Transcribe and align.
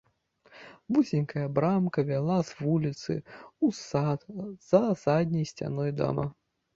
Вузенькая 0.95 1.49
брамка 1.57 2.03
вяла 2.07 2.37
з 2.49 2.57
вуліцы 2.61 3.17
ў 3.17 3.67
сад 3.81 4.25
за 4.71 4.81
задняй 5.03 5.45
сцяной 5.51 5.91
дома. 6.01 6.25